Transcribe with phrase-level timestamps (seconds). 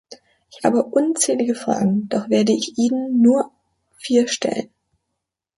[0.49, 3.51] Ich habe unzählige Fragen, doch werde ich Ihnen nur
[3.97, 4.71] vier stellen.